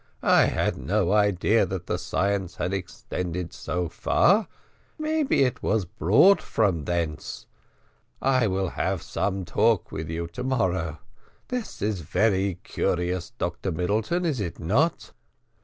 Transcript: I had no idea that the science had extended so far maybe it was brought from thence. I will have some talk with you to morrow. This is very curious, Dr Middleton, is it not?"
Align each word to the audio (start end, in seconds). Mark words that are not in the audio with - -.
I 0.23 0.45
had 0.45 0.79
no 0.79 1.11
idea 1.13 1.63
that 1.63 1.85
the 1.85 1.99
science 1.99 2.55
had 2.55 2.73
extended 2.73 3.53
so 3.53 3.87
far 3.87 4.47
maybe 4.97 5.43
it 5.43 5.61
was 5.61 5.85
brought 5.85 6.41
from 6.41 6.85
thence. 6.85 7.45
I 8.19 8.47
will 8.47 8.69
have 8.69 9.03
some 9.03 9.45
talk 9.45 9.91
with 9.91 10.09
you 10.09 10.25
to 10.25 10.43
morrow. 10.43 10.97
This 11.49 11.83
is 11.83 12.01
very 12.01 12.55
curious, 12.63 13.29
Dr 13.37 13.71
Middleton, 13.71 14.25
is 14.25 14.39
it 14.39 14.57
not?" 14.59 15.11